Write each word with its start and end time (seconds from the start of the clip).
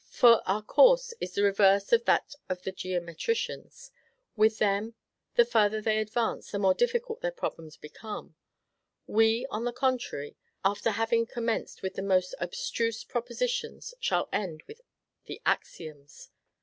For 0.09 0.41
our 0.49 0.63
course 0.63 1.13
is 1.21 1.35
the 1.35 1.43
reverse 1.43 1.93
of 1.93 2.05
that 2.05 2.33
of 2.49 2.63
the 2.63 2.71
geometricians: 2.71 3.91
with 4.35 4.57
them, 4.57 4.95
the 5.35 5.45
farther 5.45 5.79
they 5.79 5.99
advance, 5.99 6.49
the 6.49 6.57
more 6.57 6.73
difficult 6.73 7.21
their 7.21 7.29
problems 7.29 7.77
become; 7.77 8.33
we, 9.05 9.45
on 9.51 9.63
the 9.63 9.71
contrary, 9.71 10.37
after 10.65 10.89
having 10.89 11.27
commenced 11.27 11.83
with 11.83 11.93
the 11.93 12.01
most 12.01 12.33
abstruse 12.39 13.03
propositions, 13.03 13.93
shall 13.99 14.27
end 14.33 14.63
with 14.67 14.81
the 15.25 15.39
axioms. 15.45 16.29